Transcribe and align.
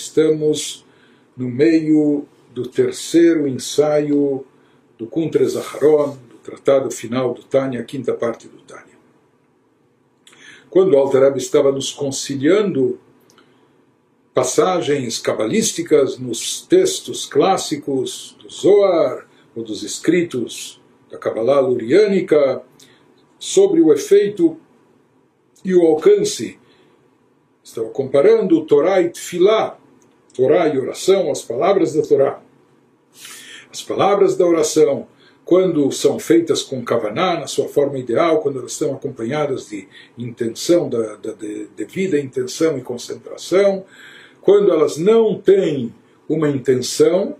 estamos 0.00 0.84
no 1.36 1.48
meio 1.48 2.26
do 2.52 2.68
terceiro 2.68 3.46
ensaio 3.46 4.44
do 4.98 5.06
Kuntres 5.06 5.56
Aharon, 5.56 6.18
do 6.28 6.36
tratado 6.42 6.90
final 6.90 7.32
do 7.32 7.42
Tânia, 7.42 7.80
a 7.80 7.84
quinta 7.84 8.12
parte 8.12 8.48
do 8.48 8.58
Tânia. 8.58 8.98
Quando 10.68 10.94
o 10.94 10.98
Alter 10.98 11.36
estava 11.36 11.72
nos 11.72 11.92
conciliando 11.92 13.00
passagens 14.32 15.18
cabalísticas 15.18 16.18
nos 16.18 16.62
textos 16.62 17.26
clássicos 17.26 18.36
do 18.40 18.48
Zohar 18.48 19.26
ou 19.54 19.64
dos 19.64 19.82
escritos 19.82 20.80
da 21.10 21.18
Kabbalah 21.18 21.60
luriânica 21.60 22.62
sobre 23.38 23.80
o 23.80 23.92
efeito 23.92 24.60
e 25.64 25.74
o 25.74 25.82
alcance. 25.86 26.58
Estava 27.62 27.88
comparando 27.88 28.64
Torá 28.64 29.00
e 29.00 29.10
Tfilá, 29.10 29.79
Torá 30.40 30.68
e 30.68 30.78
oração, 30.78 31.30
as 31.30 31.42
palavras 31.42 31.92
da 31.92 32.00
Torá. 32.00 32.40
As 33.70 33.82
palavras 33.82 34.38
da 34.38 34.46
oração, 34.46 35.06
quando 35.44 35.92
são 35.92 36.18
feitas 36.18 36.62
com 36.62 36.82
Kavaná, 36.82 37.38
na 37.38 37.46
sua 37.46 37.68
forma 37.68 37.98
ideal, 37.98 38.40
quando 38.40 38.58
elas 38.58 38.72
estão 38.72 38.94
acompanhadas 38.94 39.68
de 39.68 39.86
intenção, 40.16 40.88
da, 40.88 41.16
da 41.16 41.32
de, 41.32 41.68
devida 41.76 42.18
intenção 42.18 42.78
e 42.78 42.80
concentração, 42.80 43.84
quando 44.40 44.72
elas 44.72 44.96
não 44.96 45.38
têm 45.38 45.94
uma 46.26 46.48
intenção, 46.48 47.36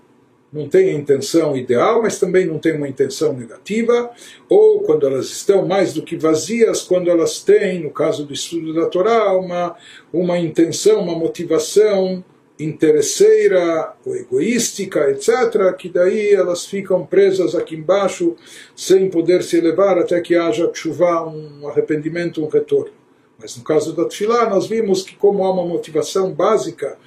não 0.53 0.69
têm 0.69 0.91
a 0.91 0.93
intenção 0.93 1.57
ideal, 1.57 2.03
mas 2.03 2.19
também 2.19 2.45
não 2.45 2.59
têm 2.59 2.77
uma 2.77 2.89
intenção 2.89 3.33
negativa, 3.33 4.11
ou 4.47 4.83
quando 4.83 5.07
elas 5.07 5.31
estão 5.31 5.67
mais 5.67 5.95
do 5.95 6.03
que 6.03 6.19
vazias, 6.19 6.83
quando 6.83 7.09
elas 7.09 7.43
têm, 7.43 7.81
no 7.81 7.91
caso 7.91 8.27
do 8.27 8.35
estudo 8.35 8.75
da 8.75 8.85
Torá, 8.85 9.33
uma, 9.33 9.75
uma 10.13 10.39
intenção, 10.39 11.01
uma 11.01 11.15
motivação 11.15 12.23
interesseira 12.65 13.95
ou 14.05 14.15
egoística, 14.15 15.11
etc., 15.11 15.75
que 15.77 15.89
daí 15.89 16.33
elas 16.33 16.67
ficam 16.67 17.07
presas 17.07 17.55
aqui 17.55 17.77
embaixo 17.77 18.37
sem 18.77 19.09
poder 19.09 19.43
se 19.43 19.57
elevar 19.57 19.99
até 19.99 20.21
que 20.21 20.35
haja 20.35 20.71
chuva, 20.73 21.27
um 21.27 21.67
arrependimento, 21.69 22.45
um 22.45 22.49
retorno. 22.49 22.93
Mas 23.39 23.57
no 23.57 23.65
caso 23.65 23.95
da 23.95 24.05
Tfilá, 24.05 24.49
nós 24.51 24.67
vimos 24.67 25.03
que, 25.03 25.17
como 25.17 25.45
há 25.45 25.53
uma 25.53 25.65
motivação 25.65 26.33
básica 26.33 26.99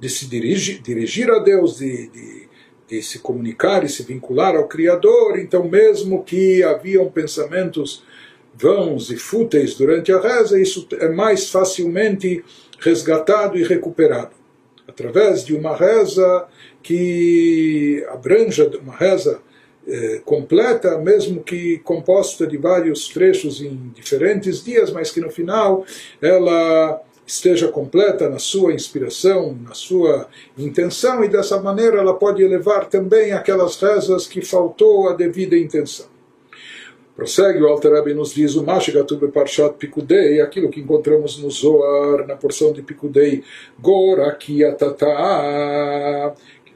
de 0.00 0.08
se 0.08 0.26
dirigir, 0.26 0.80
dirigir 0.80 1.30
a 1.30 1.38
Deus, 1.38 1.78
de, 1.78 2.08
de, 2.08 2.48
de 2.88 3.02
se 3.02 3.18
comunicar 3.18 3.84
e 3.84 3.88
se 3.88 4.02
vincular 4.02 4.56
ao 4.56 4.66
Criador, 4.66 5.38
então, 5.38 5.68
mesmo 5.68 6.24
que 6.24 6.62
haviam 6.62 7.10
pensamentos 7.10 8.02
vãos 8.54 9.10
e 9.10 9.16
fúteis 9.16 9.74
durante 9.74 10.12
a 10.12 10.20
reza, 10.20 10.60
isso 10.60 10.86
é 10.92 11.08
mais 11.08 11.50
facilmente 11.50 12.42
resgatado 12.78 13.58
e 13.58 13.62
recuperado. 13.62 14.43
Através 14.86 15.44
de 15.44 15.54
uma 15.54 15.74
reza 15.74 16.46
que 16.82 18.04
abranja, 18.10 18.70
uma 18.82 18.94
reza 18.94 19.40
eh, 19.86 20.20
completa, 20.24 20.98
mesmo 20.98 21.42
que 21.42 21.78
composta 21.78 22.46
de 22.46 22.56
vários 22.56 23.08
trechos 23.08 23.60
em 23.60 23.92
diferentes 23.94 24.64
dias, 24.64 24.90
mas 24.90 25.10
que 25.10 25.20
no 25.20 25.30
final 25.30 25.84
ela 26.22 27.02
esteja 27.26 27.68
completa 27.68 28.28
na 28.28 28.38
sua 28.38 28.72
inspiração, 28.72 29.56
na 29.62 29.74
sua 29.74 30.28
intenção, 30.56 31.24
e 31.24 31.28
dessa 31.28 31.60
maneira 31.60 31.98
ela 31.98 32.14
pode 32.14 32.42
elevar 32.42 32.86
também 32.88 33.32
aquelas 33.32 33.76
rezas 33.76 34.26
que 34.26 34.42
faltou 34.42 35.08
a 35.08 35.14
devida 35.14 35.56
intenção. 35.56 36.13
Prossegue 37.16 37.62
o 37.62 37.68
Alter 37.68 37.92
nos 38.14 38.34
diz 38.34 38.56
o 38.56 38.64
Mashigatube 38.64 39.28
Parshat 39.28 39.76
Pikudei, 39.78 40.40
aquilo 40.40 40.68
que 40.68 40.80
encontramos 40.80 41.40
no 41.40 41.48
Zoar, 41.48 42.26
na 42.26 42.34
porção 42.34 42.72
de 42.72 42.82
Pikudei, 42.82 43.44
Gorakiatata, 43.78 45.06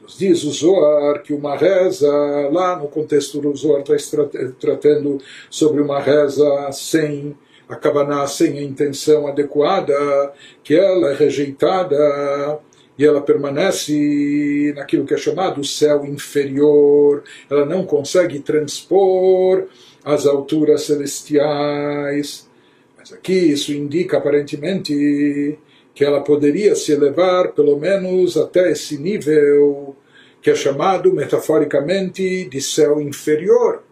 nos 0.01 0.17
diz 0.17 0.45
o 0.45 0.53
Zohar 0.53 1.25
que 1.25 1.33
uma 1.33 1.57
reza, 1.57 2.09
lá 2.53 2.77
no 2.77 2.87
contexto 2.87 3.41
do 3.41 3.53
Zohar 3.57 3.83
está 3.91 4.25
tratando 4.61 5.19
sobre 5.51 5.83
uma 5.83 5.99
reza 5.99 6.71
sem 6.71 7.37
a 7.69 7.75
Kavaná, 7.75 8.25
sem 8.29 8.61
a 8.61 8.63
intenção 8.63 9.27
adequada, 9.27 10.33
que 10.63 10.75
ela 10.75 11.11
é 11.11 11.15
rejeitada 11.15 12.61
e 12.97 13.05
ela 13.05 13.21
permanece 13.21 14.73
naquilo 14.77 15.05
que 15.05 15.15
é 15.15 15.19
chamado 15.19 15.65
céu 15.65 16.07
inferior, 16.07 17.25
ela 17.51 17.67
não 17.67 17.85
consegue 17.85 18.39
transpor 18.39 19.67
as 20.09 20.25
alturas 20.25 20.85
celestiais. 20.85 22.49
Mas 22.97 23.13
aqui 23.13 23.35
isso 23.35 23.73
indica 23.73 24.17
aparentemente 24.17 25.59
que 25.95 26.03
ela 26.03 26.23
poderia 26.23 26.75
se 26.75 26.93
elevar 26.93 27.53
pelo 27.53 27.79
menos 27.79 28.39
até 28.39 28.73
esse 28.73 28.97
nível 28.97 29.95
que 30.41 30.49
é 30.49 30.55
chamado 30.55 31.13
metaforicamente 31.13 32.49
de 32.49 32.61
céu 32.63 33.03
inferior. 33.03 33.83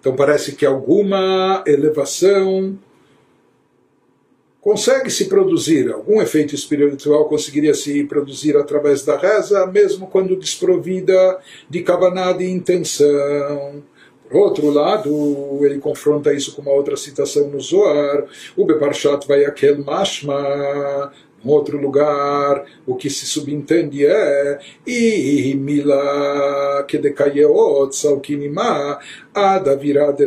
Então 0.00 0.16
parece 0.16 0.52
que 0.52 0.64
alguma 0.64 1.62
elevação 1.66 2.78
consegue 4.62 5.10
se 5.10 5.26
produzir, 5.26 5.92
algum 5.92 6.22
efeito 6.22 6.54
espiritual 6.54 7.28
conseguiria 7.28 7.74
se 7.74 8.02
produzir 8.04 8.56
através 8.56 9.04
da 9.04 9.18
reza, 9.18 9.66
mesmo 9.66 10.06
quando 10.06 10.34
desprovida 10.36 11.38
de 11.68 11.82
kavaná 11.82 12.32
de 12.32 12.50
intenção. 12.50 13.82
Por 14.34 14.48
outro 14.48 14.68
lado, 14.68 15.64
ele 15.64 15.78
confronta 15.78 16.34
isso 16.34 16.56
com 16.56 16.62
uma 16.62 16.72
outra 16.72 16.96
citação 16.96 17.46
no 17.46 17.60
Zohar, 17.60 18.24
o 18.56 18.64
Beparshat 18.64 19.28
vai 19.28 19.44
aquel 19.44 19.78
mashma, 19.84 21.12
em 21.44 21.50
outro 21.50 21.78
lugar, 21.78 22.64
o 22.86 22.94
que 22.94 23.10
se 23.10 23.26
subentende 23.26 24.06
é 24.06 24.58
e 24.86 25.54
mila 25.54 26.84
que 26.88 26.98
decayeot 26.98 27.94
salkinima 27.94 28.98
ada 29.34 29.76
virada 29.76 30.24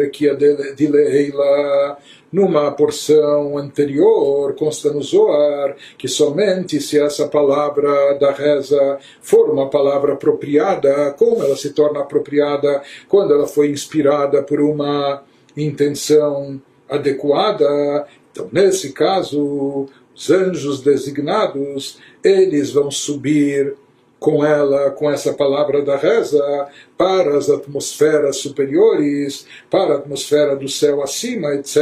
de 0.75 0.87
leila 0.87 1.97
numa 2.31 2.71
porção 2.71 3.57
anterior, 3.57 4.53
consta 4.53 4.91
no 4.91 5.01
Zoar, 5.01 5.75
que 5.97 6.07
somente 6.07 6.79
se 6.81 6.99
essa 6.99 7.27
palavra 7.27 8.13
da 8.15 8.31
reza 8.31 8.99
for 9.21 9.49
uma 9.49 9.69
palavra 9.69 10.13
apropriada, 10.13 11.11
como 11.17 11.41
ela 11.41 11.55
se 11.55 11.71
torna 11.71 12.01
apropriada 12.01 12.81
quando 13.07 13.33
ela 13.33 13.47
foi 13.47 13.69
inspirada 13.69 14.43
por 14.43 14.59
uma 14.59 15.23
intenção 15.55 16.61
adequada. 16.89 18.05
Então, 18.31 18.49
nesse 18.51 18.91
caso, 18.91 19.87
os 20.17 20.31
anjos 20.31 20.81
designados, 20.81 21.99
eles 22.23 22.71
vão 22.71 22.89
subir 22.89 23.75
com 24.19 24.43
ela, 24.43 24.89
com 24.89 25.11
essa 25.11 25.31
palavra 25.31 25.83
da 25.83 25.95
reza, 25.95 26.67
para 26.97 27.37
as 27.37 27.51
atmosferas 27.51 28.37
superiores, 28.37 29.45
para 29.69 29.93
a 29.93 29.97
atmosfera 29.97 30.55
do 30.55 30.67
céu 30.67 31.03
acima, 31.03 31.53
etc. 31.53 31.77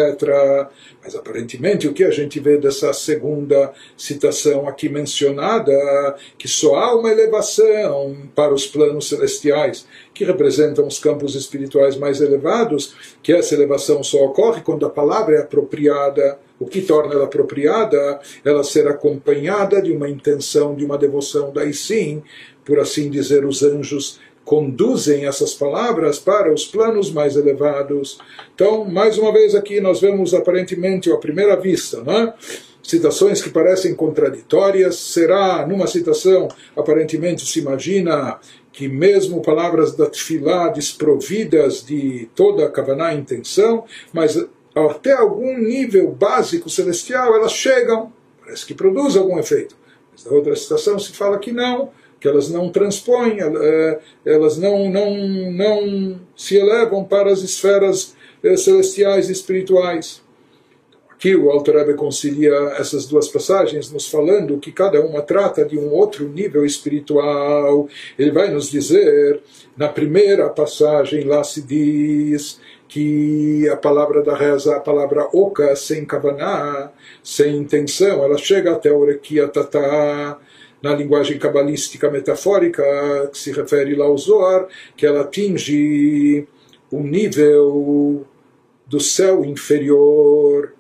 Mas 1.02 1.16
aparentemente 1.16 1.88
o 1.88 1.94
que 1.94 2.04
a 2.04 2.12
gente 2.12 2.38
vê 2.42 2.58
dessa 2.58 2.92
segunda 2.92 3.72
citação 3.96 4.68
aqui 4.68 4.90
mencionada, 4.90 6.18
que 6.38 6.50
só 6.50 6.76
há 6.76 6.94
uma 6.94 7.10
elevação 7.10 8.18
para 8.36 8.54
os 8.54 8.68
planos 8.68 9.08
celestiais, 9.08 9.88
que 10.14 10.26
representam 10.26 10.86
os 10.86 11.00
campos 11.00 11.36
espirituais 11.36 11.96
mais 11.96 12.20
elevados, 12.20 13.16
que 13.24 13.32
essa 13.32 13.56
elevação 13.56 14.04
só 14.04 14.26
ocorre 14.26 14.62
quando 14.62 14.86
a 14.86 14.90
palavra 14.90 15.38
é 15.38 15.40
apropriada 15.40 16.38
o 16.60 16.66
que 16.66 16.82
torna 16.82 17.14
ela 17.14 17.26
apropriada, 17.26 18.20
ela 18.44 18.64
ser 18.64 18.88
acompanhada 18.88 19.82
de 19.82 19.92
uma 19.92 20.10
intenção, 20.10 20.76
de 20.76 20.86
uma 20.86 20.98
devoção. 20.98 21.52
Daí 21.54 21.74
sim, 21.74 22.24
por 22.64 22.80
assim 22.80 23.10
dizer, 23.10 23.46
os 23.46 23.64
anjos 23.64 24.20
conduzem 24.44 25.26
essas 25.26 25.54
palavras 25.54 26.20
para 26.20 26.54
os 26.54 26.66
planos 26.66 27.12
mais 27.12 27.36
elevados. 27.36 28.20
Então, 28.54 28.86
mais 28.86 29.18
uma 29.18 29.34
vez 29.34 29.56
aqui 29.56 29.82
nós 29.82 30.00
vemos 30.00 30.34
aparentemente 30.34 31.12
à 31.12 31.18
primeira 31.18 31.56
vista, 31.56 32.04
né? 32.04 32.34
citações 32.84 33.42
que 33.42 33.50
parecem 33.50 33.96
contraditórias. 33.96 34.96
Será, 34.96 35.66
numa 35.66 35.88
citação, 35.88 36.48
aparentemente 36.78 37.46
se 37.46 37.60
imagina 37.60 38.40
que 38.72 38.88
mesmo 38.88 39.42
palavras 39.42 39.96
da 39.96 40.06
Tfilá 40.10 40.68
desprovidas 40.68 41.84
de 41.84 42.30
toda 42.36 42.66
a 42.66 42.70
Kavaná 42.70 43.14
intenção, 43.14 43.86
mas 44.14 44.38
até 44.76 45.14
algum 45.14 45.58
nível 45.58 46.12
básico 46.12 46.70
celestial, 46.70 47.34
elas 47.34 47.54
chegam, 47.54 48.12
parece 48.44 48.66
que 48.66 48.74
produz 48.74 49.16
algum 49.16 49.40
efeito. 49.40 49.76
Mas 50.12 50.26
na 50.26 50.32
outra 50.32 50.56
citação 50.56 51.00
se 51.00 51.14
fala 51.14 51.40
que 51.40 51.52
não, 51.52 51.92
que 52.20 52.28
elas 52.28 52.50
não 52.50 52.70
transpõem, 52.70 53.38
eh, 53.40 54.00
elas 54.26 54.58
não, 54.58 54.90
não, 54.90 55.16
não 55.52 56.20
se 56.36 56.58
elevam 56.58 57.04
para 57.04 57.32
as 57.32 57.40
esferas 57.40 58.16
eh, 58.44 58.58
celestiais 58.58 59.30
e 59.30 59.32
espirituais. 59.32 60.22
Aqui 61.16 61.34
o 61.34 61.50
Alter 61.50 61.78
Rebbe 61.78 61.94
concilia 61.94 62.54
essas 62.78 63.06
duas 63.06 63.30
passagens, 63.30 63.90
nos 63.90 64.08
falando 64.08 64.60
que 64.60 64.72
cada 64.72 65.00
uma 65.00 65.22
trata 65.22 65.64
de 65.64 65.78
um 65.78 65.92
outro 65.92 66.28
nível 66.28 66.66
espiritual. 66.66 67.88
Ele 68.20 68.32
vai 68.32 68.52
nos 68.52 68.70
dizer, 68.70 69.40
na 69.78 69.88
primeira 69.88 70.50
passagem 70.50 71.24
lá 71.24 71.42
se 71.44 71.62
diz 71.62 72.60
que 72.90 73.68
a 73.70 73.78
palavra 73.78 74.22
da 74.22 74.36
reza, 74.36 74.76
a 74.76 74.80
palavra 74.80 75.28
oca, 75.34 75.74
sem 75.76 76.06
kavaná, 76.06 76.92
sem 77.24 77.56
intenção, 77.56 78.22
ela 78.22 78.38
chega 78.38 78.74
até 78.74 78.92
o 78.92 79.06
rekia 79.06 79.48
tatá, 79.48 80.38
na 80.82 80.94
linguagem 80.94 81.40
cabalística 81.40 82.12
metafórica, 82.12 82.84
que 83.32 83.38
se 83.40 83.52
refere 83.52 83.96
lá 83.96 84.06
ao 84.06 84.18
Zohar, 84.18 84.68
que 84.96 85.06
ela 85.06 85.22
atinge 85.22 86.46
um 86.92 87.02
nível 87.02 88.26
do 88.86 89.00
céu 89.00 89.44
inferior. 89.44 90.75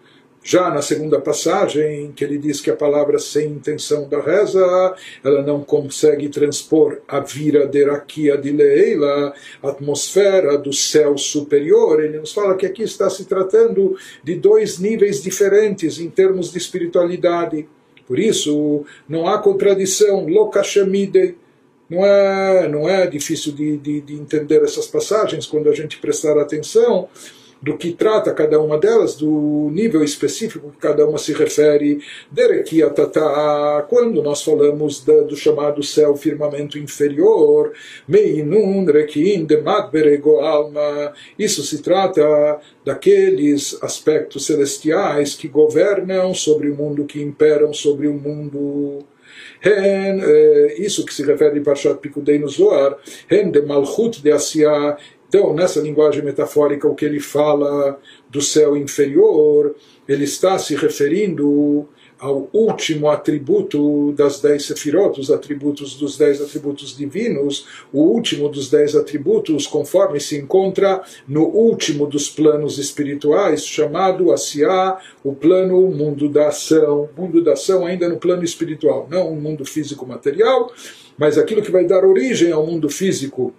Já 0.47 0.69
na 0.69 0.83
segunda 0.83 1.19
passagem, 1.19 2.11
que 2.15 2.23
ele 2.23 2.37
diz 2.37 2.61
que 2.61 2.69
a 2.69 2.75
palavra 2.75 3.17
sem 3.17 3.47
intenção 3.47 4.07
da 4.07 4.21
reza, 4.21 4.93
ela 5.23 5.41
não 5.41 5.63
consegue 5.63 6.29
transpor 6.29 6.99
a 7.07 7.19
vira 7.19 7.65
deraquia 7.65 8.37
de 8.37 8.51
Leila, 8.51 9.33
a 9.63 9.69
atmosfera 9.69 10.55
do 10.55 10.71
céu 10.71 11.17
superior. 11.17 11.99
Ele 11.99 12.19
nos 12.19 12.31
fala 12.31 12.55
que 12.55 12.67
aqui 12.67 12.83
está 12.83 13.09
se 13.09 13.25
tratando 13.25 13.97
de 14.23 14.35
dois 14.35 14.77
níveis 14.77 15.23
diferentes 15.23 15.99
em 15.99 16.11
termos 16.11 16.51
de 16.51 16.59
espiritualidade. 16.59 17.67
Por 18.07 18.19
isso, 18.19 18.85
não 19.09 19.27
há 19.27 19.39
contradição, 19.39 20.27
lokashamide. 20.27 21.35
Não 21.89 22.05
é, 22.05 22.67
não 22.67 22.87
é 22.87 23.07
difícil 23.07 23.51
de, 23.51 23.77
de, 23.77 24.01
de 24.01 24.13
entender 24.13 24.61
essas 24.61 24.85
passagens 24.85 25.47
quando 25.47 25.69
a 25.69 25.73
gente 25.73 25.97
prestar 25.97 26.37
atenção 26.37 27.09
do 27.65 27.75
que 27.79 27.93
trata 27.93 28.31
cada 28.31 28.61
uma 28.61 28.77
delas, 28.77 29.15
do 29.15 29.71
nível 29.73 30.03
específico 30.03 30.69
que 30.69 30.77
cada 30.77 31.03
uma 31.07 31.17
se 31.17 31.33
refere, 31.33 31.99
Derekiatata, 32.29 33.87
quando 33.89 34.21
nós 34.21 34.43
falamos 34.43 35.03
da, 35.03 35.21
do 35.21 35.35
chamado 35.35 35.81
céu 35.81 36.15
firmamento 36.15 36.77
inferior, 36.77 37.73
Meinun 38.07 38.85
Rekin 38.85 39.47
Alma, 40.43 41.11
isso 41.39 41.63
se 41.63 41.81
trata 41.81 42.59
daqueles 42.85 43.81
aspectos 43.81 44.45
celestiais 44.45 45.33
que 45.33 45.47
governam 45.47 46.35
sobre 46.35 46.69
o 46.69 46.75
mundo, 46.75 47.05
que 47.05 47.19
imperam 47.19 47.73
sobre 47.73 48.07
o 48.07 48.13
mundo. 48.13 49.03
Hen, 49.63 50.21
eh, 50.21 50.75
isso 50.77 51.03
que 51.05 51.13
se 51.13 51.23
refere 51.23 51.59
a 51.59 51.63
Parshat 51.63 51.99
Pikudei 51.99 52.37
no 52.37 52.47
Zohar, 52.47 52.97
Hen 53.29 53.49
de 53.49 53.61
Malchut 53.61 54.21
de 54.21 54.31
Asiá, 54.31 54.97
então, 55.27 55.53
nessa 55.53 55.81
linguagem 55.81 56.23
metafórica, 56.23 56.87
o 56.87 56.95
que 56.95 57.05
ele 57.05 57.19
fala 57.19 57.99
do 58.29 58.41
céu 58.41 58.77
inferior, 58.77 59.75
ele 60.07 60.23
está 60.23 60.57
se 60.59 60.75
referindo 60.75 61.87
ao 62.17 62.49
último 62.53 63.09
atributo 63.09 64.13
das 64.13 64.39
dez 64.39 64.65
sefirot, 64.65 65.19
os 65.19 65.29
atributos 65.29 65.95
dos 65.95 66.17
dez 66.17 66.41
atributos 66.41 66.95
divinos, 66.95 67.67
o 67.91 68.01
último 68.01 68.47
dos 68.47 68.69
dez 68.69 68.95
atributos, 68.95 69.67
conforme 69.67 70.19
se 70.19 70.37
encontra 70.37 71.03
no 71.27 71.43
último 71.43 72.07
dos 72.07 72.29
planos 72.29 72.77
espirituais, 72.77 73.65
chamado 73.65 74.31
Asiá, 74.31 74.97
o 75.23 75.33
plano 75.33 75.81
mundo 75.91 76.29
da 76.29 76.47
ação, 76.47 77.09
mundo 77.17 77.43
da 77.43 77.53
ação 77.53 77.85
ainda 77.85 78.07
no 78.07 78.17
plano 78.17 78.43
espiritual, 78.43 79.07
não 79.11 79.33
o 79.33 79.35
mundo 79.35 79.65
físico 79.65 80.05
material, 80.05 80.71
mas 81.17 81.37
aquilo 81.37 81.61
que 81.61 81.71
vai 81.71 81.85
dar 81.85 82.05
origem 82.05 82.51
ao 82.51 82.65
mundo 82.65 82.89
físico 82.89 83.53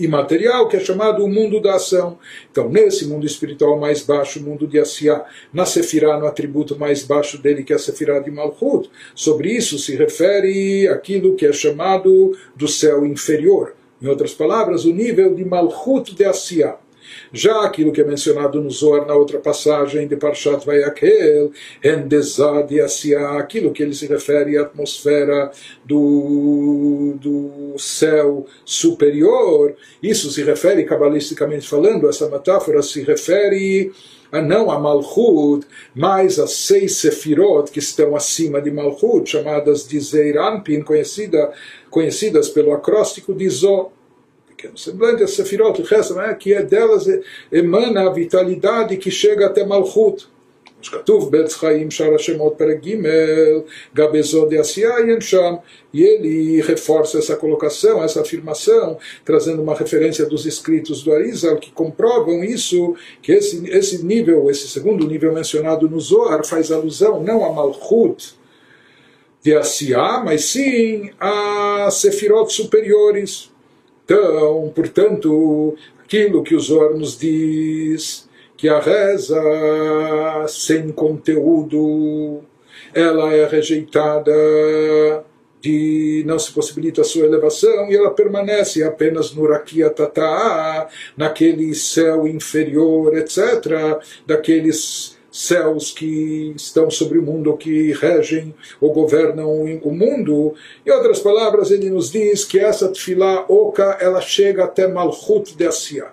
imaterial, 0.00 0.68
que 0.68 0.76
é 0.76 0.80
chamado 0.80 1.24
o 1.24 1.28
mundo 1.28 1.60
da 1.60 1.76
ação. 1.76 2.18
Então, 2.50 2.68
nesse 2.68 3.06
mundo 3.06 3.26
espiritual 3.26 3.78
mais 3.78 4.02
baixo, 4.02 4.40
o 4.40 4.42
mundo 4.42 4.66
de 4.66 4.78
Asiá, 4.78 5.24
na 5.52 5.64
Sefirá, 5.64 6.18
no 6.18 6.26
atributo 6.26 6.78
mais 6.78 7.02
baixo 7.04 7.38
dele, 7.38 7.62
que 7.62 7.72
é 7.72 7.76
a 7.76 7.78
Sefirá 7.78 8.18
de 8.18 8.30
Malchut, 8.30 8.90
sobre 9.14 9.52
isso 9.52 9.78
se 9.78 9.94
refere 9.94 10.88
aquilo 10.88 11.36
que 11.36 11.46
é 11.46 11.52
chamado 11.52 12.36
do 12.56 12.66
céu 12.66 13.04
inferior. 13.06 13.74
Em 14.02 14.08
outras 14.08 14.32
palavras, 14.32 14.84
o 14.84 14.92
nível 14.92 15.34
de 15.34 15.44
Malchut 15.44 16.14
de 16.14 16.24
Asiá. 16.24 16.78
Já 17.32 17.64
aquilo 17.64 17.92
que 17.92 18.00
é 18.00 18.04
mencionado 18.04 18.60
no 18.60 18.70
Zohar 18.70 19.06
na 19.06 19.14
outra 19.14 19.38
passagem 19.38 20.06
de 20.06 20.16
Parshat 20.16 20.64
Vayakel, 20.64 21.52
Endezad 21.82 22.80
Asiá, 22.80 23.38
aquilo 23.38 23.72
que 23.72 23.82
ele 23.82 23.94
se 23.94 24.06
refere 24.06 24.56
à 24.56 24.62
atmosfera 24.62 25.50
do, 25.84 27.14
do 27.20 27.78
céu 27.78 28.46
superior, 28.64 29.74
isso 30.02 30.30
se 30.30 30.42
refere, 30.42 30.84
cabalisticamente 30.84 31.68
falando, 31.68 32.08
essa 32.08 32.28
metáfora 32.28 32.82
se 32.82 33.02
refere 33.02 33.92
a 34.32 34.40
não 34.40 34.70
a 34.70 34.78
Malchut, 34.78 35.66
mas 35.94 36.38
as 36.38 36.52
seis 36.52 36.96
Sefirot 36.96 37.70
que 37.70 37.80
estão 37.80 38.14
acima 38.14 38.60
de 38.60 38.70
Malchut, 38.70 39.28
chamadas 39.28 39.86
de 39.86 39.98
Zeiranpin, 39.98 40.82
conhecida, 40.82 41.52
conhecidas 41.90 42.48
pelo 42.48 42.72
acróstico 42.72 43.34
de 43.34 43.48
Zó 43.48 43.92
pequeno 44.59 44.77
semblante, 44.77 45.23
as 45.23 45.31
sefirot, 45.31 45.81
o 45.81 45.85
resto, 45.85 46.15
né, 46.15 46.33
que 46.33 46.53
é 46.53 46.63
delas 46.63 47.05
emana 47.51 48.07
a 48.07 48.13
vitalidade 48.13 48.97
que 48.97 49.11
chega 49.11 49.47
até 49.47 49.65
Malchut. 49.65 50.27
שכתוב 50.85 51.31
בעץ 51.31 51.53
חיים 51.53 51.91
שאר 51.91 52.15
השמות 52.15 52.53
פרק 52.57 52.77
ג' 52.83 52.95
גבזו 53.95 54.45
דעשייה 54.49 54.99
ינשם 55.07 55.53
e 55.93 56.03
ele 56.03 56.61
reforça 56.61 57.17
essa 57.17 57.35
colocação, 57.37 58.03
essa 58.03 58.21
afirmação, 58.21 58.97
trazendo 59.23 59.61
uma 59.63 59.73
referência 59.73 60.25
dos 60.25 60.45
escritos 60.45 61.01
do 61.03 61.13
Arizal 61.13 61.55
que 61.55 61.71
comprovam 61.71 62.43
isso, 62.43 62.95
que 63.21 63.31
esse, 63.31 63.65
esse 63.69 64.05
nível, 64.05 64.51
esse 64.51 64.67
segundo 64.67 65.07
nível 65.07 65.33
mencionado 65.33 65.89
no 65.89 65.99
Zohar 65.99 66.45
faz 66.45 66.69
alusão 66.71 67.23
não 67.23 67.45
a 67.45 67.51
Malchut 67.53 68.35
de 69.41 69.55
Asiá, 69.55 70.21
mas 70.25 70.43
sim 70.45 71.11
a 71.19 71.89
Sefirot 71.89 72.51
superiores, 72.51 73.49
então, 74.10 74.72
portanto, 74.74 75.76
aquilo 76.02 76.42
que 76.42 76.56
o 76.56 76.58
Zohar 76.58 76.94
nos 76.94 77.16
diz, 77.16 78.28
que 78.56 78.68
a 78.68 78.80
reza 78.80 79.40
sem 80.48 80.88
conteúdo, 80.88 82.40
ela 82.92 83.32
é 83.32 83.46
rejeitada, 83.46 84.34
de 85.60 86.24
não 86.26 86.40
se 86.40 86.50
possibilita 86.50 87.02
a 87.02 87.04
sua 87.04 87.24
elevação 87.24 87.88
e 87.88 87.94
ela 87.94 88.10
permanece 88.10 88.82
apenas 88.82 89.32
no 89.32 89.46
Rakia 89.46 89.90
Tata'a, 89.90 90.88
naquele 91.16 91.72
céu 91.72 92.26
inferior, 92.26 93.16
etc., 93.16 94.00
daqueles 94.26 95.19
céus 95.30 95.92
que 95.92 96.52
estão 96.56 96.90
sobre 96.90 97.18
o 97.18 97.22
mundo, 97.22 97.56
que 97.56 97.92
regem 97.92 98.54
ou 98.80 98.92
governam 98.92 99.48
o 99.82 99.92
mundo. 99.92 100.54
Em 100.84 100.90
outras 100.90 101.20
palavras, 101.20 101.70
ele 101.70 101.88
nos 101.88 102.10
diz 102.10 102.44
que 102.44 102.58
essa 102.58 102.88
tefilá 102.88 103.44
oca, 103.48 103.96
ela 104.00 104.20
chega 104.20 104.64
até 104.64 104.88
Malchut 104.88 105.56
de 105.56 105.66
Asiá. 105.66 106.12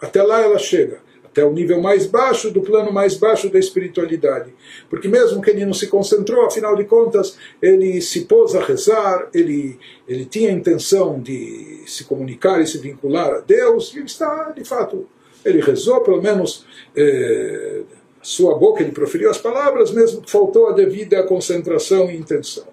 Até 0.00 0.22
lá 0.22 0.40
ela 0.40 0.58
chega, 0.58 0.98
até 1.24 1.44
o 1.44 1.52
nível 1.52 1.80
mais 1.80 2.06
baixo 2.06 2.50
do 2.50 2.60
plano 2.60 2.92
mais 2.92 3.16
baixo 3.16 3.48
da 3.48 3.58
espiritualidade. 3.58 4.54
Porque 4.88 5.08
mesmo 5.08 5.40
que 5.42 5.50
ele 5.50 5.64
não 5.64 5.74
se 5.74 5.88
concentrou, 5.88 6.46
afinal 6.46 6.76
de 6.76 6.84
contas, 6.84 7.36
ele 7.60 8.00
se 8.00 8.26
pôs 8.26 8.54
a 8.54 8.62
rezar, 8.62 9.28
ele, 9.34 9.78
ele 10.06 10.24
tinha 10.24 10.50
a 10.50 10.52
intenção 10.52 11.18
de 11.18 11.82
se 11.86 12.04
comunicar 12.04 12.60
e 12.60 12.66
se 12.66 12.78
vincular 12.78 13.32
a 13.34 13.40
Deus, 13.40 13.94
e 13.94 14.00
está, 14.04 14.50
de 14.50 14.64
fato, 14.64 15.08
ele 15.44 15.60
rezou, 15.60 16.00
pelo 16.02 16.22
menos... 16.22 16.64
Eh, 16.94 17.82
sua 18.24 18.56
boca 18.56 18.82
ele 18.82 18.90
proferiu 18.90 19.30
as 19.30 19.36
palavras, 19.36 19.90
mesmo 19.90 20.22
que 20.22 20.30
faltou 20.30 20.66
a 20.68 20.72
devida 20.72 21.22
concentração 21.24 22.10
e 22.10 22.16
intenção. 22.16 22.64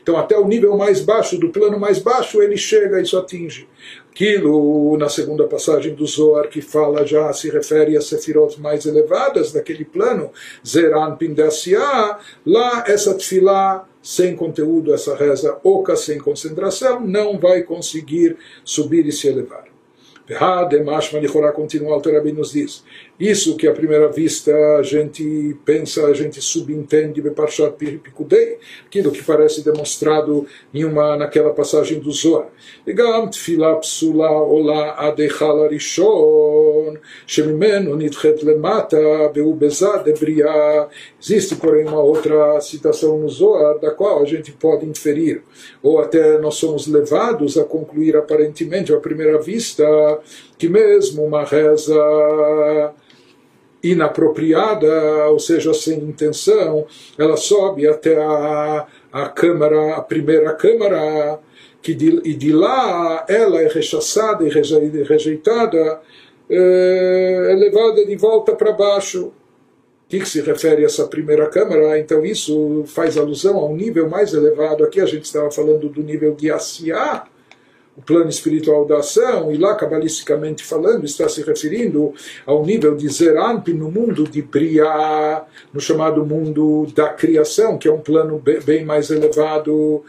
Então, 0.00 0.16
até 0.16 0.38
o 0.38 0.46
nível 0.46 0.76
mais 0.76 1.00
baixo, 1.00 1.36
do 1.36 1.48
plano 1.48 1.80
mais 1.80 1.98
baixo, 1.98 2.40
ele 2.40 2.56
chega 2.56 3.00
e 3.00 3.02
isso 3.02 3.18
atinge. 3.18 3.68
Aquilo, 4.08 4.96
na 4.96 5.08
segunda 5.08 5.48
passagem 5.48 5.94
do 5.94 6.06
Zohar, 6.06 6.48
que 6.48 6.62
fala 6.62 7.04
já, 7.04 7.32
se 7.32 7.50
refere 7.50 7.96
a 7.96 8.00
sefirot 8.00 8.60
mais 8.60 8.86
elevadas 8.86 9.52
daquele 9.52 9.84
plano, 9.84 10.30
Zeran 10.66 11.16
Pindasiá, 11.16 12.18
lá 12.46 12.84
essa 12.86 13.12
tefilá 13.14 13.88
sem 14.00 14.36
conteúdo, 14.36 14.94
essa 14.94 15.16
reza 15.16 15.58
oca, 15.64 15.96
sem 15.96 16.18
concentração, 16.18 17.00
não 17.00 17.36
vai 17.36 17.62
conseguir 17.62 18.36
subir 18.64 19.06
e 19.06 19.12
se 19.12 19.26
elevar. 19.26 19.69
Hademashma 20.38 21.20
Nicolá 21.20 21.52
continua, 21.52 21.96
o 21.96 22.00
Terabim 22.00 22.32
nos 22.32 22.52
diz. 22.52 22.84
Isso 23.18 23.56
que 23.56 23.66
à 23.66 23.72
primeira 23.72 24.08
vista 24.08 24.52
a 24.78 24.82
gente 24.82 25.56
pensa, 25.64 26.06
a 26.06 26.14
gente 26.14 26.40
subentende, 26.40 27.20
Beparshat 27.20 27.72
Pikudei, 27.76 28.58
aquilo 28.86 29.10
que 29.10 29.22
parece 29.22 29.62
demonstrado 29.62 30.46
em 30.72 30.84
uma, 30.84 31.16
naquela 31.16 31.52
passagem 31.52 31.98
do 31.98 32.10
Zohar. 32.12 32.48
Egam 32.86 33.28
Tfilah 33.28 33.76
Psula 33.76 34.30
Ola 34.30 34.92
Adechal 34.92 35.64
Arishon, 35.64 36.96
Shemimeno 37.26 37.94
Nidchet 37.96 38.42
Lemata, 38.44 38.98
Beubezad 39.34 40.08
Ebriá. 40.08 40.88
Existe, 41.20 41.56
porém, 41.56 41.86
uma 41.86 42.00
outra 42.00 42.60
citação 42.60 43.18
no 43.18 43.28
Zohar, 43.28 43.78
da 43.78 43.90
qual 43.90 44.22
a 44.22 44.24
gente 44.24 44.52
pode 44.52 44.86
inferir, 44.86 45.42
ou 45.82 46.00
até 46.00 46.38
nós 46.38 46.54
somos 46.54 46.86
levados 46.86 47.58
a 47.58 47.64
concluir 47.64 48.16
aparentemente, 48.16 48.94
à 48.94 48.98
primeira 48.98 49.38
vista, 49.40 49.84
que 50.58 50.68
mesmo 50.68 51.24
uma 51.24 51.44
reza 51.44 52.94
inapropriada, 53.82 55.28
ou 55.30 55.38
seja, 55.38 55.72
sem 55.72 55.98
intenção, 55.98 56.86
ela 57.18 57.36
sobe 57.36 57.86
até 57.86 58.20
a, 58.20 58.86
a 59.12 59.28
câmara, 59.28 59.96
a 59.96 60.02
primeira 60.02 60.54
câmara, 60.54 61.38
que 61.82 61.94
de, 61.94 62.20
e 62.24 62.34
de 62.34 62.52
lá 62.52 63.24
ela 63.28 63.60
é 63.62 63.68
rechaçada 63.68 64.44
e 64.44 65.02
rejeitada, 65.02 66.00
é, 66.48 67.48
é 67.52 67.54
levada 67.54 68.04
de 68.04 68.16
volta 68.16 68.54
para 68.54 68.72
baixo. 68.72 69.32
que, 70.08 70.18
que 70.18 70.28
se 70.28 70.40
refere 70.42 70.82
a 70.82 70.86
essa 70.86 71.06
primeira 71.06 71.48
câmara? 71.48 71.98
Então 71.98 72.24
isso 72.24 72.84
faz 72.86 73.16
alusão 73.16 73.56
a 73.56 73.66
um 73.66 73.76
nível 73.76 74.08
mais 74.10 74.34
elevado. 74.34 74.84
Aqui 74.84 75.00
a 75.00 75.06
gente 75.06 75.24
estava 75.24 75.50
falando 75.50 75.88
do 75.88 76.02
nível 76.02 76.34
de 76.34 76.50
Asiá, 76.50 77.24
o 77.96 78.02
plano 78.02 78.30
espiritual 78.30 78.84
da 78.86 78.98
ação, 78.98 79.52
e 79.52 79.58
lá, 79.58 79.74
cabalisticamente 79.74 80.64
falando, 80.64 81.04
está 81.04 81.28
se 81.28 81.42
referindo 81.42 82.14
ao 82.46 82.64
nível 82.64 82.96
de 82.96 83.08
Zeramp 83.08 83.68
no 83.68 83.90
mundo 83.90 84.24
de 84.24 84.40
Briá, 84.40 85.44
no 85.72 85.80
chamado 85.80 86.24
mundo 86.24 86.86
da 86.94 87.08
criação, 87.08 87.76
que 87.76 87.88
é 87.88 87.92
um 87.92 88.00
plano 88.00 88.42
bem 88.64 88.84
mais 88.84 89.10
elevado. 89.10 90.02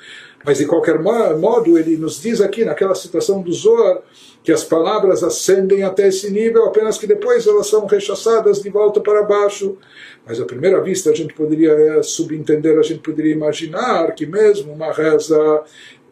Mas, 0.45 0.57
de 0.57 0.65
qualquer 0.65 0.99
modo, 0.99 1.77
ele 1.77 1.97
nos 1.97 2.21
diz 2.21 2.39
aqui, 2.39 2.63
naquela 2.63 2.95
situação 2.95 3.41
do 3.41 3.51
Zohar, 3.51 4.01
que 4.43 4.51
as 4.51 4.63
palavras 4.63 5.23
ascendem 5.23 5.83
até 5.83 6.07
esse 6.07 6.31
nível, 6.31 6.65
apenas 6.65 6.97
que 6.97 7.05
depois 7.05 7.45
elas 7.45 7.67
são 7.67 7.85
rechaçadas 7.85 8.61
de 8.61 8.69
volta 8.69 8.99
para 8.99 9.21
baixo. 9.21 9.77
Mas 10.25 10.39
à 10.39 10.45
primeira 10.45 10.81
vista 10.81 11.11
a 11.11 11.15
gente 11.15 11.33
poderia 11.33 11.71
eh, 11.71 12.03
subentender, 12.03 12.77
a 12.77 12.81
gente 12.81 13.01
poderia 13.01 13.33
imaginar 13.33 14.13
que 14.15 14.25
mesmo 14.25 14.73
uma 14.73 14.91
reza 14.91 15.63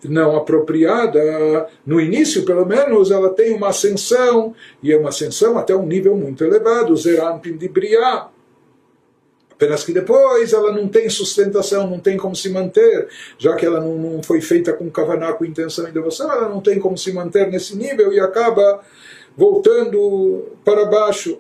não 0.03 0.35
apropriada, 0.35 1.67
no 1.85 1.99
início 1.99 2.45
pelo 2.45 2.65
menos, 2.65 3.11
ela 3.11 3.29
tem 3.31 3.53
uma 3.53 3.69
ascensão, 3.69 4.55
e 4.81 4.93
é 4.93 4.97
uma 4.97 5.09
ascensão 5.09 5.57
até 5.57 5.75
um 5.75 5.85
nível 5.85 6.15
muito 6.15 6.43
elevado, 6.43 6.95
Zerampim 6.95 7.57
de 7.57 7.67
Briá. 7.67 8.29
Apenas 9.51 9.83
que 9.83 9.91
depois 9.91 10.53
ela 10.53 10.71
não 10.71 10.87
tem 10.87 11.09
sustentação, 11.09 11.85
não 11.85 11.99
tem 11.99 12.15
como 12.15 12.33
se 12.33 12.49
manter, 12.49 13.09
já 13.37 13.55
que 13.57 13.65
ela 13.65 13.81
não, 13.81 13.97
não 13.97 14.23
foi 14.23 14.39
feita 14.39 14.71
com 14.71 14.89
kavaná, 14.89 15.33
com 15.33 15.43
intenção 15.43 15.85
e 15.85 15.91
devoção, 15.91 16.31
ela 16.31 16.47
não 16.47 16.61
tem 16.61 16.79
como 16.79 16.97
se 16.97 17.11
manter 17.11 17.51
nesse 17.51 17.75
nível 17.75 18.13
e 18.13 18.21
acaba 18.21 18.79
voltando 19.35 20.45
para 20.63 20.85
baixo. 20.85 21.37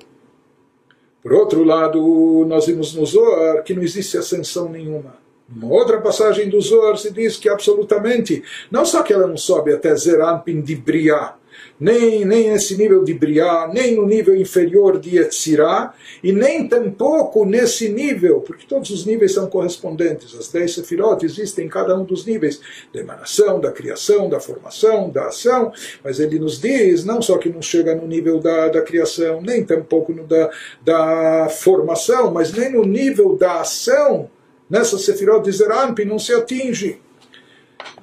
Por 1.23 1.31
outro 1.31 1.63
lado, 1.63 2.45
nós 2.45 2.65
vimos 2.65 2.93
no 2.93 3.05
Zohar 3.05 3.63
que 3.63 3.73
não 3.73 3.83
existe 3.83 4.17
ascensão 4.17 4.67
nenhuma. 4.67 5.15
Uma 5.55 5.73
outra 5.73 5.99
passagem 5.99 6.47
do 6.47 6.61
Zohar 6.61 6.95
se 6.97 7.11
diz 7.11 7.37
que 7.37 7.49
absolutamente, 7.49 8.43
não 8.69 8.85
só 8.85 9.01
que 9.01 9.11
ela 9.11 9.27
não 9.27 9.37
sobe 9.37 9.73
até 9.73 9.95
Zerampin 9.95 10.61
de 10.61 10.75
Briá, 10.75 11.35
nem, 11.79 12.25
nem 12.25 12.51
nesse 12.51 12.77
nível 12.77 13.03
de 13.03 13.13
Briá, 13.13 13.69
nem 13.73 13.95
no 13.95 14.05
nível 14.05 14.35
inferior 14.35 14.99
de 14.99 15.17
Etzirá, 15.17 15.93
e 16.23 16.31
nem 16.31 16.67
tampouco 16.67 17.45
nesse 17.45 17.89
nível, 17.89 18.41
porque 18.41 18.65
todos 18.67 18.89
os 18.89 19.05
níveis 19.05 19.33
são 19.33 19.47
correspondentes. 19.47 20.35
As 20.37 20.49
dez 20.49 20.73
sefirot 20.73 21.25
existem 21.25 21.65
em 21.65 21.69
cada 21.69 21.97
um 21.97 22.03
dos 22.03 22.25
níveis 22.25 22.59
da 22.93 22.99
emanação, 22.99 23.59
da 23.59 23.71
criação, 23.71 24.29
da 24.29 24.39
formação, 24.39 25.09
da 25.09 25.27
ação, 25.27 25.71
mas 26.03 26.19
ele 26.19 26.37
nos 26.37 26.59
diz 26.59 27.05
não 27.05 27.21
só 27.21 27.37
que 27.37 27.49
não 27.49 27.61
chega 27.61 27.95
no 27.95 28.05
nível 28.05 28.39
da, 28.39 28.67
da 28.67 28.81
criação, 28.81 29.41
nem 29.41 29.63
tampouco 29.63 30.13
no 30.13 30.25
da, 30.25 30.49
da 30.83 31.49
formação, 31.49 32.31
mas 32.31 32.51
nem 32.51 32.71
no 32.71 32.83
nível 32.83 33.37
da 33.37 33.61
ação, 33.61 34.29
nessa 34.69 34.97
sefirot 34.97 35.43
de 35.43 35.51
Zerampi 35.51 36.05
não 36.05 36.19
se 36.19 36.33
atinge. 36.33 37.01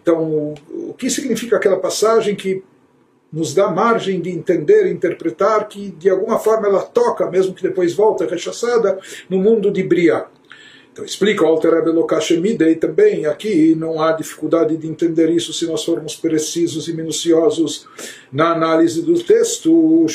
Então, 0.03 0.55
o 0.71 0.95
que 0.95 1.11
significa 1.11 1.57
aquela 1.57 1.79
passagem 1.79 2.35
que 2.35 2.63
nos 3.33 3.53
dá 3.53 3.69
margem 3.69 4.21
de 4.21 4.31
entender, 4.31 4.87
interpretar 4.87 5.69
que 5.69 5.91
de 5.91 6.09
alguma 6.09 6.39
forma 6.39 6.69
ela 6.69 6.83
toca, 6.83 7.31
mesmo 7.31 7.55
que 7.55 7.63
depois 7.63 7.93
volta 7.93 8.27
rechaçada, 8.27 8.99
no 9.29 9.39
mundo 9.39 9.71
de 9.71 9.83
Briá. 9.83 10.27
Então 10.97 11.05
explica 11.05 11.45
o 11.45 11.47
Alter 11.47 11.75
Rebbe 11.75 11.93
também 12.77 13.27
aqui 13.27 13.75
não 13.75 14.01
há 14.01 14.13
dificuldade 14.13 14.79
de 14.79 14.89
entender 14.89 15.29
isso 15.29 15.53
se 15.53 15.67
nós 15.67 15.85
formos 15.85 16.17
precisos 16.17 16.89
e 16.89 16.95
minuciosos 16.95 17.87
na 18.33 18.53
análise 18.53 19.03
do 19.03 19.13
texto. 19.23 20.07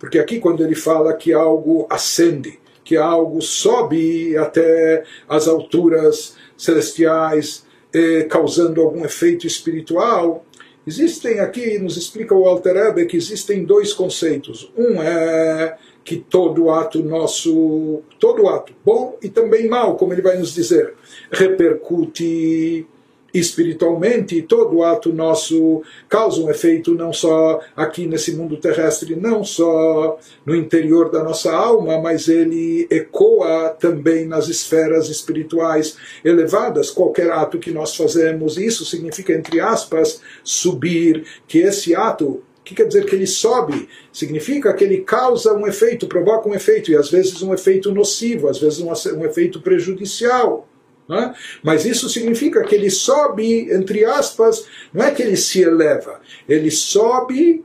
Porque 0.00 0.18
aqui 0.18 0.40
quando 0.40 0.64
ele 0.64 0.74
fala 0.74 1.14
que 1.14 1.32
algo 1.32 1.86
ascende 1.88 2.58
que 2.84 2.96
algo 2.96 3.40
sobe 3.40 4.36
até 4.36 5.04
as 5.28 5.46
alturas 5.46 6.34
celestiais 6.56 7.64
eh, 7.94 8.24
causando 8.24 8.80
algum 8.80 9.04
efeito 9.04 9.46
espiritual, 9.46 10.44
existem 10.86 11.40
aqui, 11.40 11.78
nos 11.78 11.96
explica 11.96 12.34
o 12.34 12.46
Alter 12.46 12.76
Ebe, 12.76 13.06
que 13.06 13.16
existem 13.16 13.64
dois 13.64 13.92
conceitos. 13.92 14.72
Um 14.76 15.02
é 15.02 15.76
que 16.04 16.16
todo 16.16 16.70
ato 16.70 17.02
nosso, 17.02 18.02
todo 18.18 18.48
ato, 18.48 18.74
bom 18.84 19.16
e 19.22 19.28
também 19.28 19.68
mal, 19.68 19.96
como 19.96 20.12
ele 20.12 20.22
vai 20.22 20.36
nos 20.36 20.52
dizer, 20.52 20.94
repercute 21.30 22.86
espiritualmente, 23.32 24.42
todo 24.42 24.82
ato 24.82 25.12
nosso 25.12 25.82
causa 26.08 26.40
um 26.40 26.50
efeito 26.50 26.94
não 26.94 27.12
só 27.12 27.60
aqui 27.76 28.06
nesse 28.06 28.32
mundo 28.34 28.56
terrestre, 28.56 29.16
não 29.16 29.42
só 29.42 30.18
no 30.44 30.54
interior 30.54 31.10
da 31.10 31.22
nossa 31.22 31.52
alma, 31.52 31.98
mas 32.00 32.28
ele 32.28 32.86
ecoa 32.90 33.70
também 33.78 34.26
nas 34.26 34.48
esferas 34.48 35.08
espirituais 35.08 35.96
elevadas. 36.24 36.90
Qualquer 36.90 37.30
ato 37.30 37.58
que 37.58 37.70
nós 37.70 37.96
fazemos, 37.96 38.58
isso 38.58 38.84
significa, 38.84 39.32
entre 39.32 39.60
aspas, 39.60 40.20
subir, 40.44 41.24
que 41.46 41.58
esse 41.58 41.94
ato 41.94 42.42
o 42.62 42.64
que 42.64 42.76
quer 42.76 42.86
dizer 42.86 43.06
que 43.06 43.16
ele 43.16 43.26
sobe? 43.26 43.88
Significa 44.12 44.72
que 44.72 44.84
ele 44.84 44.98
causa 44.98 45.52
um 45.52 45.66
efeito, 45.66 46.06
provoca 46.06 46.48
um 46.48 46.54
efeito, 46.54 46.92
e 46.92 46.96
às 46.96 47.10
vezes 47.10 47.42
um 47.42 47.52
efeito 47.52 47.92
nocivo, 47.92 48.48
às 48.48 48.60
vezes 48.60 48.78
um, 48.78 48.88
um 49.18 49.24
efeito 49.24 49.60
prejudicial. 49.60 50.68
É? 51.14 51.34
Mas 51.62 51.84
isso 51.84 52.08
significa 52.08 52.62
que 52.62 52.74
ele 52.74 52.90
sobe, 52.90 53.72
entre 53.72 54.04
aspas, 54.04 54.66
não 54.92 55.04
é 55.04 55.10
que 55.10 55.22
ele 55.22 55.36
se 55.36 55.62
eleva, 55.62 56.20
ele 56.48 56.70
sobe 56.70 57.64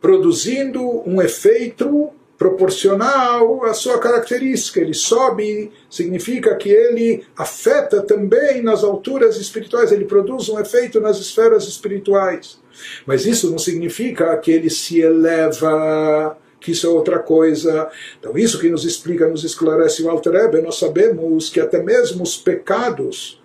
produzindo 0.00 0.80
um 1.08 1.20
efeito 1.20 2.10
proporcional 2.38 3.64
à 3.64 3.72
sua 3.74 3.98
característica. 3.98 4.80
Ele 4.80 4.94
sobe, 4.94 5.72
significa 5.88 6.54
que 6.56 6.68
ele 6.68 7.24
afeta 7.36 8.02
também 8.02 8.62
nas 8.62 8.84
alturas 8.84 9.36
espirituais, 9.36 9.90
ele 9.90 10.04
produz 10.04 10.48
um 10.48 10.60
efeito 10.60 11.00
nas 11.00 11.18
esferas 11.18 11.66
espirituais. 11.66 12.58
Mas 13.06 13.24
isso 13.24 13.50
não 13.50 13.58
significa 13.58 14.36
que 14.36 14.50
ele 14.50 14.68
se 14.68 15.00
eleva 15.00 16.36
que 16.60 16.72
isso 16.72 16.86
é 16.86 16.90
outra 16.90 17.18
coisa. 17.18 17.88
Então, 18.18 18.36
isso 18.36 18.58
que 18.58 18.68
nos 18.68 18.84
explica, 18.84 19.28
nos 19.28 19.44
esclarece 19.44 20.02
o 20.02 20.10
Alter 20.10 20.34
Ebe, 20.34 20.60
nós 20.62 20.78
sabemos 20.78 21.48
que 21.50 21.60
até 21.60 21.82
mesmo 21.82 22.22
os 22.22 22.36
pecados, 22.36 23.40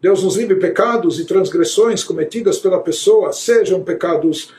Deus 0.00 0.22
nos 0.22 0.36
livre 0.36 0.56
pecados 0.56 1.18
e 1.18 1.24
transgressões 1.24 2.04
cometidas 2.04 2.58
pela 2.58 2.80
pessoa, 2.80 3.32
sejam 3.32 3.82
pecados 3.82 4.52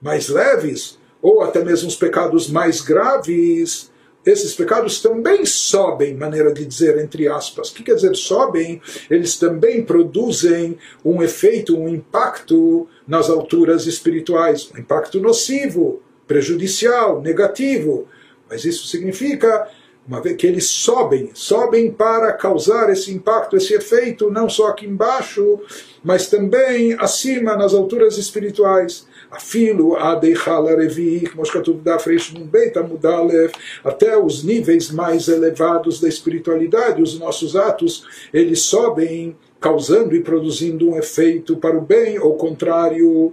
mais 0.00 0.28
leves, 0.28 0.98
ou 1.20 1.42
até 1.42 1.64
mesmo 1.64 1.88
os 1.88 1.96
pecados 1.96 2.48
mais 2.48 2.80
graves, 2.80 3.90
esses 4.24 4.54
pecados 4.54 5.00
também 5.00 5.44
sobem, 5.44 6.14
maneira 6.14 6.52
de 6.52 6.64
dizer, 6.64 6.98
entre 6.98 7.28
aspas. 7.28 7.70
O 7.70 7.74
que 7.74 7.82
quer 7.82 7.94
dizer 7.94 8.14
sobem? 8.14 8.80
Eles 9.10 9.36
também 9.36 9.84
produzem 9.84 10.78
um 11.04 11.22
efeito, 11.22 11.76
um 11.76 11.88
impacto 11.88 12.88
nas 13.06 13.28
alturas 13.28 13.86
espirituais, 13.86 14.70
um 14.72 14.78
impacto 14.78 15.20
nocivo 15.20 16.00
prejudicial, 16.26 17.20
negativo. 17.20 18.08
Mas 18.48 18.64
isso 18.64 18.86
significa 18.86 19.68
uma 20.06 20.20
vez 20.20 20.36
que 20.36 20.46
eles 20.46 20.66
sobem, 20.66 21.30
sobem 21.32 21.90
para 21.90 22.32
causar 22.32 22.90
esse 22.90 23.12
impacto, 23.12 23.56
esse 23.56 23.72
efeito, 23.72 24.30
não 24.30 24.48
só 24.48 24.68
aqui 24.68 24.84
embaixo, 24.84 25.60
mas 26.02 26.28
também 26.28 26.94
acima, 26.98 27.56
nas 27.56 27.72
alturas 27.72 28.18
espirituais. 28.18 29.06
Afilo, 29.30 29.96
até 33.84 34.18
os 34.18 34.42
níveis 34.42 34.90
mais 34.90 35.28
elevados 35.28 36.00
da 36.00 36.08
espiritualidade, 36.08 37.00
os 37.00 37.18
nossos 37.18 37.54
atos, 37.54 38.04
eles 38.34 38.62
sobem, 38.62 39.36
causando 39.60 40.16
e 40.16 40.22
produzindo 40.22 40.90
um 40.90 40.98
efeito 40.98 41.56
para 41.56 41.78
o 41.78 41.80
bem, 41.80 42.18
ou 42.18 42.34
contrário, 42.34 43.32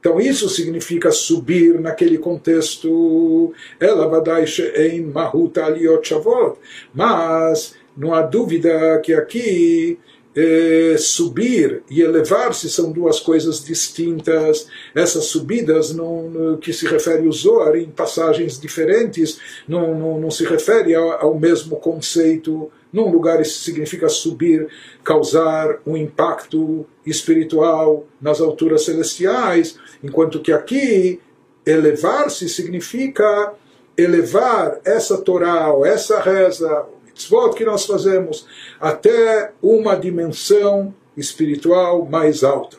então 0.00 0.20
isso 0.20 0.48
significa 0.48 1.10
subir 1.10 1.80
naquele 1.80 2.18
contexto. 2.18 3.52
Ela 3.80 4.06
vadai 4.06 4.46
she'ein 4.46 5.06
mahut 5.06 5.58
aliyot 5.58 6.06
shavot. 6.08 6.56
Mas 6.94 7.74
não 7.96 8.14
há 8.14 8.22
dúvida 8.22 9.00
que 9.02 9.12
aqui 9.12 9.98
eh, 10.36 10.96
subir 10.98 11.82
e 11.90 12.00
elevar-se 12.00 12.70
são 12.70 12.92
duas 12.92 13.18
coisas 13.18 13.64
distintas. 13.64 14.68
Essas 14.94 15.24
subidas, 15.24 15.92
não, 15.92 16.30
no, 16.30 16.58
que 16.58 16.72
se 16.72 16.86
refere 16.86 17.26
ao 17.26 17.32
Zohar 17.32 17.74
em 17.74 17.90
passagens 17.90 18.60
diferentes, 18.60 19.40
não, 19.66 19.98
não, 19.98 20.20
não 20.20 20.30
se 20.30 20.44
refere 20.44 20.94
ao, 20.94 21.26
ao 21.26 21.38
mesmo 21.38 21.74
conceito. 21.76 22.70
Num 22.92 23.10
lugar 23.10 23.40
isso 23.40 23.60
significa 23.60 24.08
subir, 24.08 24.68
causar 25.04 25.78
um 25.86 25.96
impacto 25.96 26.86
espiritual 27.04 28.06
nas 28.20 28.40
alturas 28.40 28.84
celestiais, 28.84 29.78
enquanto 30.02 30.40
que 30.40 30.52
aqui 30.52 31.20
elevar-se 31.66 32.48
significa 32.48 33.52
elevar 33.96 34.80
essa 34.84 35.18
Torá, 35.18 35.70
essa 35.84 36.20
reza, 36.20 36.82
o 36.82 37.06
mitzvot 37.06 37.54
que 37.54 37.64
nós 37.64 37.84
fazemos, 37.84 38.46
até 38.80 39.52
uma 39.60 39.94
dimensão 39.94 40.94
espiritual 41.16 42.06
mais 42.06 42.42
alta. 42.42 42.78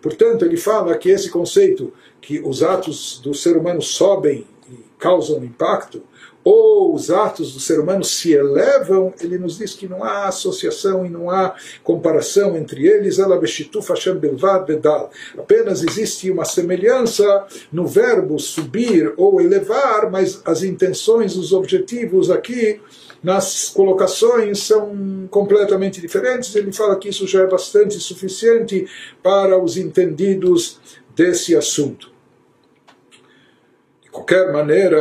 Portanto, 0.00 0.44
ele 0.44 0.56
fala 0.56 0.96
que 0.96 1.08
esse 1.08 1.30
conceito, 1.30 1.92
que 2.20 2.38
os 2.38 2.62
atos 2.62 3.20
do 3.20 3.34
ser 3.34 3.56
humano 3.56 3.82
sobem 3.82 4.46
e 4.70 4.84
causam 4.98 5.42
impacto, 5.42 6.02
ou 6.48 6.94
os 6.94 7.10
atos 7.10 7.52
do 7.52 7.58
ser 7.58 7.80
humano 7.80 8.04
se 8.04 8.32
elevam, 8.32 9.12
ele 9.20 9.36
nos 9.36 9.58
diz 9.58 9.74
que 9.74 9.88
não 9.88 10.04
há 10.04 10.28
associação 10.28 11.04
e 11.04 11.08
não 11.08 11.28
há 11.28 11.56
comparação 11.82 12.56
entre 12.56 12.86
eles. 12.86 13.18
Apenas 15.36 15.82
existe 15.82 16.30
uma 16.30 16.44
semelhança 16.44 17.44
no 17.72 17.84
verbo 17.84 18.38
subir 18.38 19.12
ou 19.16 19.40
elevar, 19.40 20.08
mas 20.08 20.40
as 20.44 20.62
intenções, 20.62 21.36
os 21.36 21.52
objetivos 21.52 22.30
aqui 22.30 22.80
nas 23.20 23.70
colocações 23.70 24.60
são 24.60 25.26
completamente 25.28 26.00
diferentes. 26.00 26.54
Ele 26.54 26.72
fala 26.72 26.94
que 26.94 27.08
isso 27.08 27.26
já 27.26 27.42
é 27.42 27.46
bastante 27.48 27.98
suficiente 27.98 28.86
para 29.20 29.60
os 29.60 29.76
entendidos 29.76 30.78
desse 31.12 31.56
assunto. 31.56 32.14
De 34.00 34.10
qualquer 34.12 34.52
maneira, 34.52 34.96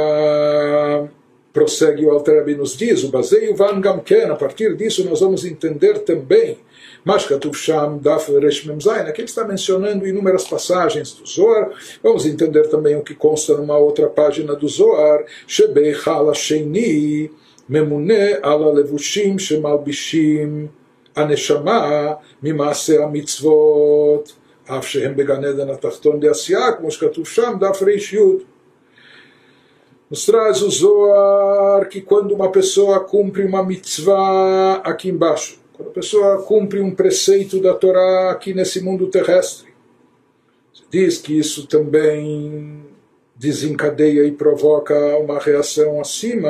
Prossegue 1.56 2.06
o 2.06 2.12
Alter 2.12 2.46
nos 2.58 2.76
diz, 2.76 3.06
o 3.06 3.08
baseio 3.08 3.56
Van 3.56 3.80
Gamken, 3.80 4.30
a 4.30 4.36
partir 4.36 4.76
disso 4.76 5.06
nós 5.10 5.22
vamos 5.22 5.46
entender 5.46 6.00
também 6.00 6.58
Mashkatuf 7.06 7.58
Sham 7.58 7.98
Daf 7.98 8.30
Reshmem 8.30 8.78
Zain, 8.82 9.08
aqui 9.08 9.22
ele 9.22 9.30
está 9.30 9.46
mencionando 9.46 10.06
inúmeras 10.06 10.46
passagens 10.46 11.14
do 11.14 11.26
Zohar, 11.26 11.72
vamos 12.04 12.26
entender 12.26 12.68
também 12.68 12.98
o 12.98 13.04
que 13.04 13.16
consta 13.16 13.56
numa 13.56 13.78
outra 13.78 14.10
página 14.10 14.54
do 14.54 14.68
Zohar, 14.68 15.24
Shebei 15.48 15.96
Hala 16.06 16.34
Sheini, 16.34 17.32
Memune 17.70 18.38
Ala 18.44 18.74
Levushim 18.74 19.38
Shemalbishim, 19.40 20.68
Aneshama 21.16 22.20
Mimase 22.44 22.98
Amitzvot, 22.98 24.26
Af 24.68 24.86
Shehem 24.86 25.14
Beganeden 25.14 25.72
Atachton 25.72 26.20
de 26.20 26.28
Asiak, 26.28 26.82
Mashkatuf 26.84 27.30
Sham 27.30 27.58
Daf 27.58 27.80
Reish 27.82 28.12
Yud. 28.12 28.46
Nos 30.10 30.26
traz 30.26 30.62
o 30.62 30.70
Zohar 30.70 31.90
que 31.90 32.00
quando 32.02 32.34
uma 32.34 32.52
pessoa 32.52 33.00
cumpre 33.00 33.44
uma 33.44 33.64
mitzvah 33.64 34.82
aqui 34.84 35.10
embaixo, 35.10 35.60
quando 35.74 35.90
a 35.90 35.94
pessoa 35.94 36.44
cumpre 36.44 36.80
um 36.80 36.94
preceito 36.94 37.60
da 37.60 37.74
Torá 37.74 38.32
aqui 38.32 38.54
nesse 38.54 38.82
mundo 38.82 39.08
terrestre, 39.08 39.74
diz 40.92 41.18
que 41.18 41.38
isso 41.38 41.68
também 41.68 42.86
desencadeia 43.36 44.26
e 44.26 44.32
provoca 44.32 44.96
uma 45.18 45.40
reação 45.40 46.00
acima 46.00 46.50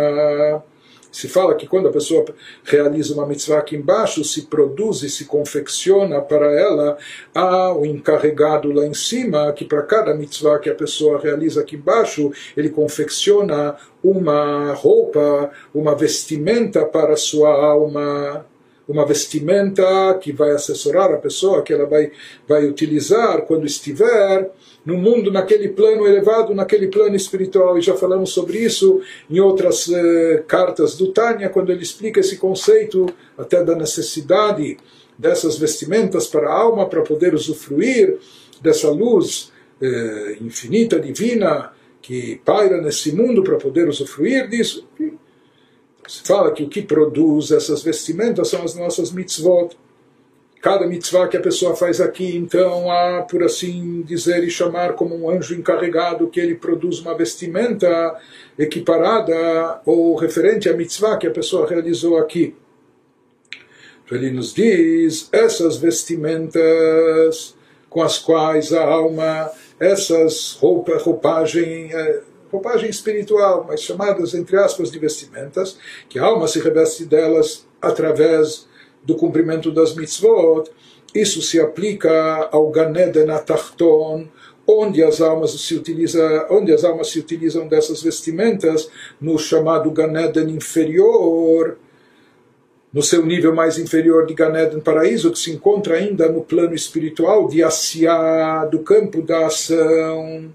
se 1.15 1.29
fala 1.29 1.55
que 1.55 1.65
quando 1.65 1.87
a 1.87 1.93
pessoa 1.93 2.25
realiza 2.65 3.13
uma 3.13 3.25
mitzvah 3.25 3.59
aqui 3.59 3.77
embaixo, 3.77 4.21
se 4.25 4.47
produz 4.47 5.01
e 5.01 5.09
se 5.09 5.23
confecciona 5.23 6.19
para 6.19 6.51
ela, 6.51 6.97
há 7.33 7.73
o 7.73 7.85
encarregado 7.85 8.69
lá 8.69 8.85
em 8.85 8.93
cima, 8.93 9.53
que 9.53 9.63
para 9.63 9.81
cada 9.83 10.13
mitzvah 10.13 10.59
que 10.59 10.69
a 10.69 10.75
pessoa 10.75 11.17
realiza 11.17 11.61
aqui 11.61 11.77
embaixo, 11.77 12.33
ele 12.57 12.69
confecciona 12.69 13.77
uma 14.03 14.73
roupa, 14.73 15.51
uma 15.73 15.95
vestimenta 15.95 16.83
para 16.83 17.13
a 17.13 17.17
sua 17.17 17.49
alma. 17.49 18.45
Uma 18.87 19.03
vestimenta 19.03 20.15
que 20.21 20.31
vai 20.31 20.51
assessorar 20.51 21.11
a 21.11 21.17
pessoa, 21.17 21.63
que 21.63 21.73
ela 21.73 21.87
vai, 21.87 22.11
vai 22.47 22.67
utilizar 22.67 23.41
quando 23.43 23.65
estiver 23.65 24.51
no 24.85 24.97
mundo, 24.97 25.31
naquele 25.31 25.69
plano 25.69 26.05
elevado, 26.05 26.53
naquele 26.53 26.87
plano 26.87 27.15
espiritual. 27.15 27.77
E 27.77 27.81
já 27.81 27.95
falamos 27.95 28.29
sobre 28.31 28.59
isso 28.59 29.01
em 29.29 29.39
outras 29.39 29.89
eh, 29.89 30.43
cartas 30.47 30.95
do 30.95 31.11
Tânia, 31.11 31.49
quando 31.49 31.71
ele 31.71 31.81
explica 31.81 32.19
esse 32.19 32.37
conceito 32.37 33.07
até 33.37 33.63
da 33.63 33.75
necessidade 33.75 34.77
dessas 35.17 35.57
vestimentas 35.57 36.27
para 36.27 36.49
a 36.49 36.53
alma, 36.53 36.87
para 36.87 37.01
poder 37.01 37.33
usufruir 37.33 38.17
dessa 38.61 38.89
luz 38.91 39.51
eh, 39.81 40.37
infinita, 40.39 40.99
divina, 40.99 41.71
que 42.01 42.39
paira 42.45 42.79
nesse 42.79 43.11
mundo, 43.11 43.43
para 43.43 43.57
poder 43.57 43.89
usufruir 43.89 44.47
disso. 44.47 44.87
Se 46.07 46.21
fala 46.21 46.51
que 46.51 46.61
o 46.61 46.69
que 46.69 46.83
produz 46.83 47.49
essas 47.49 47.81
vestimentas 47.81 48.49
são 48.49 48.61
as 48.61 48.75
nossas 48.75 49.11
mitzvot 49.11 49.75
cada 50.65 50.87
mitzvah 50.87 51.27
que 51.27 51.37
a 51.37 51.41
pessoa 51.41 51.75
faz 51.75 52.01
aqui, 52.01 52.35
então 52.35 52.89
há, 52.89 53.21
por 53.21 53.43
assim 53.43 54.01
dizer 54.01 54.43
e 54.43 54.49
chamar, 54.49 54.93
como 54.93 55.15
um 55.15 55.29
anjo 55.29 55.53
encarregado 55.53 56.27
que 56.27 56.39
ele 56.39 56.55
produz 56.55 56.97
uma 57.01 57.15
vestimenta 57.15 58.19
equiparada 58.57 59.79
ou 59.85 60.15
referente 60.15 60.67
à 60.67 60.75
mitzvah 60.75 61.17
que 61.17 61.27
a 61.27 61.31
pessoa 61.31 61.69
realizou 61.69 62.17
aqui. 62.17 62.55
Ele 64.09 64.31
nos 64.31 64.55
diz 64.55 65.29
essas 65.31 65.77
vestimentas 65.77 67.55
com 67.87 68.01
as 68.01 68.17
quais 68.17 68.73
a 68.73 68.83
alma, 68.83 69.51
essas 69.79 70.53
roupa, 70.53 70.97
roupagem, 70.97 71.93
é, 71.93 72.21
roupagem 72.51 72.89
espiritual, 72.89 73.65
mas 73.67 73.81
chamadas 73.81 74.33
entre 74.33 74.57
aspas 74.57 74.89
de 74.89 74.97
vestimentas, 74.97 75.77
que 76.09 76.17
a 76.17 76.23
alma 76.23 76.47
se 76.47 76.59
reveste 76.59 77.05
delas 77.05 77.67
através 77.79 78.65
do 79.05 79.15
cumprimento 79.15 79.71
das 79.71 79.95
mitzvot, 79.95 80.69
isso 81.13 81.41
se 81.41 81.59
aplica 81.59 82.49
ao 82.51 82.69
Ganeden 82.69 83.29
Atachton, 83.29 84.27
onde 84.67 85.03
as 85.03 85.21
almas 85.21 85.51
se 85.51 85.75
utiliza, 85.75 86.47
onde 86.49 86.73
as 86.73 86.83
almas 86.83 87.09
se 87.09 87.19
utilizam 87.19 87.67
dessas 87.67 88.01
vestimentas 88.01 88.89
no 89.21 89.37
chamado 89.37 89.91
Ganeden 89.91 90.49
inferior, 90.49 91.77
no 92.91 93.03
seu 93.03 93.25
nível 93.25 93.53
mais 93.53 93.77
inferior 93.77 94.25
de 94.25 94.33
Ganeden 94.33 94.79
paraíso, 94.79 95.31
que 95.31 95.39
se 95.39 95.51
encontra 95.51 95.95
ainda 95.95 96.29
no 96.29 96.41
plano 96.41 96.73
espiritual 96.73 97.47
de 97.47 97.61
Asiá, 97.61 98.65
do 98.65 98.79
campo 98.79 99.21
da 99.21 99.47
ação. 99.47 100.53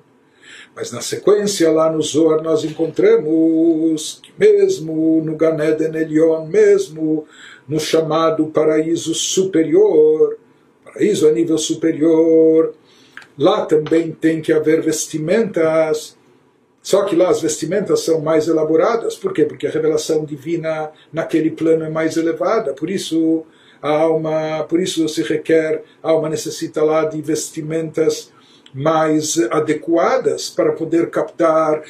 Mas 0.75 0.91
na 0.93 1.01
sequência, 1.01 1.71
lá 1.71 1.91
no 1.91 2.01
Zohar, 2.01 2.43
nós 2.43 2.65
encontramos 2.65 4.21
que 4.23 4.33
mesmo 4.39 5.23
no 5.25 5.37
Ganeden 5.37 5.95
Elion, 5.95 6.47
mesmo 6.47 7.27
no 7.71 7.79
chamado 7.79 8.47
paraíso 8.47 9.15
superior, 9.15 10.37
paraíso 10.85 11.29
a 11.29 11.31
nível 11.31 11.57
superior, 11.57 12.75
lá 13.39 13.65
também 13.65 14.11
tem 14.11 14.43
que 14.43 14.53
haver 14.53 14.83
vestimentas, 14.83 16.19
só 16.83 17.05
que 17.05 17.15
lá 17.15 17.29
as 17.29 17.41
vestimentas 17.41 18.01
são 18.01 18.21
mais 18.21 18.49
elaboradas, 18.49 19.15
por 19.15 19.33
quê? 19.33 19.45
Porque 19.45 19.69
a 19.69 19.71
revelação 19.71 20.25
divina 20.25 20.91
naquele 21.13 21.53
plano 21.53 21.85
é 21.85 21.89
mais 21.89 22.17
elevada, 22.17 22.73
por 22.73 22.91
isso 22.91 23.47
a 23.81 23.89
alma, 23.89 24.65
por 24.69 24.81
isso 24.81 25.09
se 25.09 25.23
requer, 25.23 25.85
a 26.03 26.11
alma 26.11 26.29
necessita 26.29 26.83
lá 26.83 27.05
de 27.05 27.23
vestimentas 27.23 28.33
mais 28.75 29.39
adequadas 29.49 30.51
para 30.51 30.73
poder 30.73 31.09
captar 31.09 31.83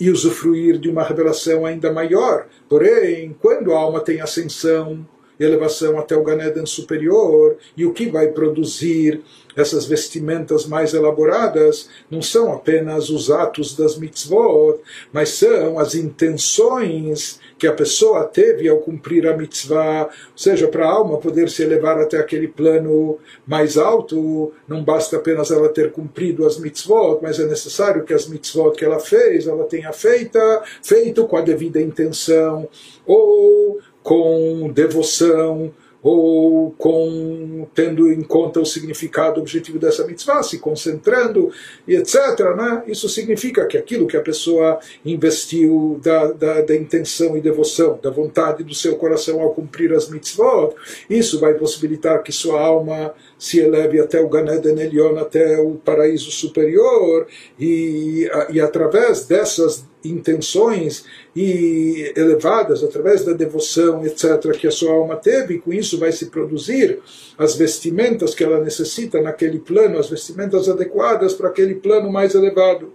e 0.00 0.10
usufruir 0.10 0.78
de 0.78 0.88
uma 0.88 1.02
revelação 1.02 1.66
ainda 1.66 1.92
maior. 1.92 2.46
Porém, 2.68 3.36
quando 3.40 3.72
a 3.72 3.78
alma 3.78 4.00
tem 4.00 4.20
ascensão, 4.20 5.06
elevação 5.38 5.98
até 5.98 6.16
o 6.16 6.22
Ganeden 6.22 6.66
superior, 6.66 7.56
e 7.76 7.84
o 7.84 7.92
que 7.92 8.08
vai 8.08 8.28
produzir 8.28 9.22
essas 9.56 9.86
vestimentas 9.86 10.66
mais 10.66 10.92
elaboradas 10.92 11.88
não 12.10 12.20
são 12.20 12.52
apenas 12.52 13.08
os 13.08 13.30
atos 13.30 13.74
das 13.74 13.96
mitzvot, 13.96 14.78
mas 15.10 15.30
são 15.30 15.78
as 15.78 15.94
intenções 15.94 17.40
que 17.58 17.66
a 17.66 17.72
pessoa 17.72 18.24
teve 18.24 18.68
ao 18.68 18.78
cumprir 18.78 19.26
a 19.26 19.34
mitzvah, 19.34 20.04
ou 20.04 20.38
seja, 20.38 20.68
para 20.68 20.86
a 20.86 20.92
alma 20.92 21.16
poder 21.16 21.48
se 21.48 21.62
elevar 21.62 21.98
até 21.98 22.18
aquele 22.18 22.48
plano 22.48 23.18
mais 23.46 23.78
alto, 23.78 24.52
não 24.68 24.84
basta 24.84 25.16
apenas 25.16 25.50
ela 25.50 25.70
ter 25.70 25.90
cumprido 25.90 26.46
as 26.46 26.58
mitzvot, 26.58 27.20
mas 27.22 27.40
é 27.40 27.46
necessário 27.46 28.04
que 28.04 28.12
as 28.12 28.28
mitzvot 28.28 28.72
que 28.72 28.84
ela 28.84 29.00
fez, 29.00 29.46
ela 29.46 29.64
tenha 29.64 29.90
feita, 29.90 30.62
feito 30.82 31.26
com 31.26 31.36
a 31.38 31.40
devida 31.40 31.80
intenção, 31.80 32.68
ou 33.06 33.78
com 34.06 34.70
devoção 34.72 35.74
ou 36.00 36.70
com 36.78 37.66
tendo 37.74 38.12
em 38.12 38.22
conta 38.22 38.60
o 38.60 38.64
significado 38.64 39.40
objetivo 39.40 39.80
dessa 39.80 40.06
mitzvah, 40.06 40.44
se 40.44 40.60
concentrando 40.60 41.50
e 41.88 41.96
etc. 41.96 42.14
Né? 42.56 42.84
Isso 42.86 43.08
significa 43.08 43.66
que 43.66 43.76
aquilo 43.76 44.06
que 44.06 44.16
a 44.16 44.22
pessoa 44.22 44.78
investiu 45.04 46.00
da, 46.00 46.30
da, 46.30 46.60
da, 46.60 46.76
intenção 46.76 47.36
e 47.36 47.40
devoção, 47.40 47.98
da 48.00 48.10
vontade 48.10 48.62
do 48.62 48.76
seu 48.76 48.94
coração 48.94 49.40
ao 49.40 49.52
cumprir 49.52 49.92
as 49.92 50.08
mitzvot, 50.08 50.76
isso 51.10 51.40
vai 51.40 51.54
possibilitar 51.54 52.22
que 52.22 52.30
sua 52.30 52.60
alma 52.60 53.12
se 53.36 53.58
eleve 53.58 53.98
até 53.98 54.20
o 54.20 54.28
Ganeden 54.28 54.78
Elion, 54.78 55.18
até 55.18 55.58
o 55.58 55.72
paraíso 55.72 56.30
superior, 56.30 57.26
e, 57.58 58.30
e 58.50 58.60
através 58.60 59.26
dessas 59.26 59.84
intenções 60.04 61.04
e 61.34 62.12
elevadas 62.16 62.84
através 62.84 63.24
da 63.24 63.32
devoção, 63.32 64.04
etc., 64.04 64.56
que 64.58 64.66
a 64.66 64.70
sua 64.70 64.92
alma 64.92 65.16
teve, 65.16 65.54
e 65.54 65.58
com 65.58 65.72
isso 65.72 65.98
vai 65.98 66.12
se 66.12 66.26
produzir 66.26 67.00
as 67.36 67.56
vestimentas 67.56 68.34
que 68.34 68.44
ela 68.44 68.62
necessita 68.62 69.20
naquele 69.20 69.58
plano, 69.58 69.98
as 69.98 70.08
vestimentas 70.08 70.68
adequadas 70.68 71.32
para 71.32 71.48
aquele 71.48 71.76
plano 71.76 72.10
mais 72.10 72.34
elevado. 72.34 72.92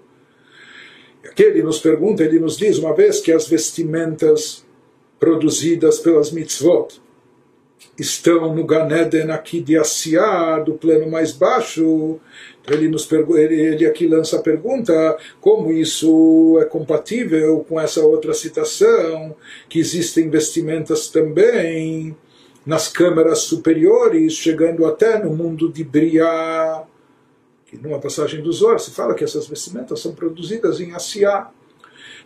Aqui 1.24 1.44
ele 1.44 1.64
nos 1.64 1.80
pergunta, 1.80 2.24
ele 2.24 2.40
nos 2.40 2.58
diz, 2.58 2.78
uma 2.78 2.96
vez 2.96 3.20
que 3.20 3.32
as 3.32 3.48
vestimentas 3.48 4.66
produzidas 5.20 6.00
pelas 6.00 6.32
mitzvot, 6.32 7.01
estão 7.98 8.54
no 8.54 8.66
Ganeden 8.66 9.32
aqui 9.32 9.62
de 9.62 9.78
Asiá, 9.78 10.60
do 10.60 10.74
plano 10.74 11.10
mais 11.10 11.32
baixo. 11.32 12.20
Então 12.62 12.76
ele, 12.76 12.90
nos 12.90 13.10
ele, 13.12 13.60
ele 13.60 13.86
aqui 13.86 14.08
lança 14.08 14.38
a 14.38 14.42
pergunta 14.42 15.18
como 15.40 15.72
isso 15.72 16.58
é 16.62 16.66
compatível 16.66 17.66
com 17.68 17.80
essa 17.80 18.02
outra 18.02 18.34
citação, 18.34 19.36
que 19.68 19.80
existem 19.80 20.30
vestimentas 20.30 21.10
também 21.10 22.16
nas 22.66 22.88
câmaras 22.88 23.40
superiores, 23.40 24.34
chegando 24.34 24.86
até 24.86 25.22
no 25.24 25.36
mundo 25.36 25.72
de 25.72 25.84
Briá. 25.84 26.84
Que 27.66 27.78
numa 27.78 28.00
passagem 28.00 28.42
dos 28.42 28.58
Zor 28.58 28.80
se 28.80 28.92
fala 28.92 29.16
que 29.16 29.24
essas 29.24 29.48
vestimentas 29.48 30.00
são 30.00 30.14
produzidas 30.14 30.80
em 30.80 30.94
Asiá. 30.94 31.50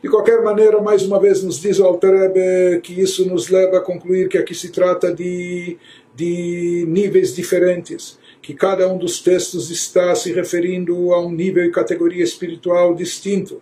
De 0.06 0.12
qualquer 0.12 0.44
maneira, 0.44 0.80
mais 0.80 1.02
uma 1.02 1.20
vez 1.20 1.42
nos 1.42 1.60
diz 1.60 1.80
o 1.80 1.84
Altareb 1.84 2.80
que 2.84 3.02
isso 3.02 3.28
nos 3.28 3.50
leva 3.50 3.80
a 3.80 3.82
concluir 3.82 4.30
que 4.30 4.38
aqui 4.38 4.54
se 4.54 4.70
trata 4.70 5.12
de, 5.12 5.80
de 6.14 6.86
níveis 6.88 7.36
diferentes, 7.36 8.20
que 8.40 8.54
cada 8.54 8.88
um 8.88 9.00
dos 9.00 9.20
textos 9.20 9.72
está 9.72 10.14
se 10.14 10.32
referindo 10.32 11.12
a 11.12 11.26
um 11.26 11.32
nível 11.32 11.66
e 11.66 11.72
categoria 11.72 12.24
espiritual 12.24 12.94
distinto. 12.94 13.60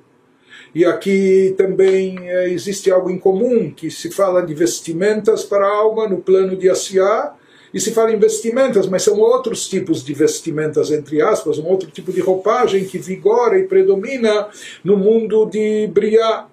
E 0.76 0.84
aqui 0.84 1.56
também 1.58 2.18
é, 2.20 2.50
existe 2.50 2.92
algo 2.92 3.10
em 3.10 3.18
comum, 3.18 3.72
que 3.72 3.90
se 3.90 4.12
fala 4.12 4.46
de 4.46 4.54
vestimentas 4.54 5.46
para 5.46 5.66
a 5.66 5.74
alma 5.74 6.10
no 6.10 6.18
plano 6.18 6.58
de 6.58 6.70
Asiá, 6.70 7.34
e 7.74 7.80
se 7.80 7.92
fala 7.92 8.12
em 8.12 8.20
vestimentas, 8.20 8.88
mas 8.88 9.02
são 9.02 9.20
outros 9.20 9.68
tipos 9.68 10.04
de 10.04 10.14
vestimentas, 10.14 10.92
entre 10.92 11.22
aspas, 11.22 11.58
um 11.58 11.66
outro 11.66 11.90
tipo 11.90 12.14
de 12.14 12.22
roupagem 12.22 12.86
que 12.86 13.00
vigora 13.00 13.58
e 13.58 13.64
predomina 13.64 14.48
no 14.84 14.96
mundo 14.96 15.46
de 15.46 15.88
Briá, 15.88 16.48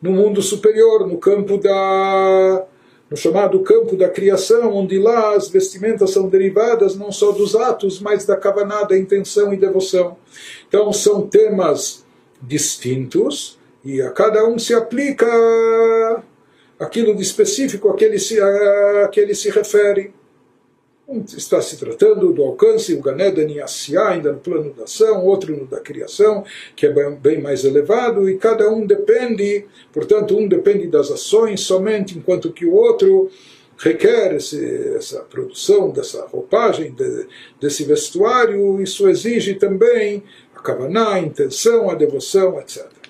no 0.00 0.12
mundo 0.12 0.40
superior, 0.40 1.06
no 1.06 1.18
campo 1.18 1.58
da. 1.58 2.64
no 3.10 3.16
chamado 3.16 3.60
campo 3.60 3.96
da 3.96 4.08
criação, 4.08 4.72
onde 4.72 4.98
lá 4.98 5.34
as 5.34 5.48
vestimentas 5.48 6.10
são 6.10 6.28
derivadas 6.28 6.96
não 6.96 7.12
só 7.12 7.32
dos 7.32 7.54
atos, 7.54 8.00
mas 8.00 8.24
da 8.24 8.36
kavaná, 8.36 8.84
da 8.84 8.96
intenção 8.96 9.52
e 9.52 9.58
devoção. 9.58 10.16
Então 10.66 10.90
são 10.90 11.26
temas 11.28 12.02
distintos 12.40 13.58
e 13.84 14.00
a 14.00 14.10
cada 14.10 14.46
um 14.48 14.58
se 14.58 14.72
aplica 14.72 15.26
aquilo 16.78 17.14
de 17.14 17.22
específico 17.22 17.90
a 17.90 17.94
que 17.94 18.04
ele 18.04 18.18
se, 18.18 18.40
a 18.40 19.08
que 19.12 19.20
ele 19.20 19.34
se 19.34 19.50
refere. 19.50 20.14
Está 21.36 21.60
se 21.60 21.76
tratando 21.76 22.32
do 22.32 22.42
alcance, 22.42 22.94
o 22.94 23.02
Ganeden 23.02 23.50
em 23.50 23.60
Asiá, 23.60 24.10
ainda 24.10 24.32
no 24.32 24.38
plano 24.38 24.72
da 24.72 24.84
ação, 24.84 25.26
outro 25.26 25.54
no 25.54 25.66
da 25.66 25.80
criação, 25.80 26.44
que 26.76 26.86
é 26.86 26.90
bem, 26.90 27.16
bem, 27.16 27.40
mais 27.40 27.64
elevado, 27.64 28.30
e 28.30 28.38
cada 28.38 28.70
um 28.70 28.86
depende, 28.86 29.66
portanto, 29.92 30.36
um 30.36 30.46
depende 30.46 30.86
das 30.86 31.10
ações 31.10 31.60
somente, 31.62 32.16
enquanto 32.16 32.52
que 32.52 32.64
o 32.64 32.72
outro 32.72 33.30
requer 33.76 34.36
esse, 34.36 34.64
essa 34.96 35.20
produção 35.20 35.90
dessa 35.90 36.24
roupagem, 36.26 36.92
de, 36.92 37.26
desse 37.60 37.84
vestuário, 37.84 38.80
isso 38.80 39.08
exige 39.08 39.54
também 39.54 40.22
a 40.54 40.60
kavaná, 40.60 41.14
a 41.14 41.20
intenção, 41.20 41.90
a 41.90 41.94
devoção, 41.94 42.60
etc. 42.60 43.01